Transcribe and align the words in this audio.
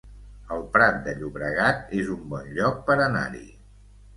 El 0.55 0.63
Prat 0.77 0.95
de 1.09 1.13
Llobregat 1.19 1.93
es 1.99 2.09
un 2.17 2.25
bon 2.33 2.51
lloc 2.57 2.83
per 2.89 2.99
anar-hi 3.11 3.47